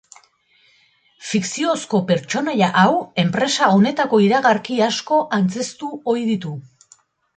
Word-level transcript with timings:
Fikziozko 1.31 1.99
pertsonaia 2.07 2.69
hau 2.85 2.95
enpresa 3.25 3.69
honetako 3.77 4.21
iragarki 4.29 4.81
asko 4.89 5.21
antzeztu 5.39 5.93
ohi 6.15 6.25
ditu. 6.33 6.57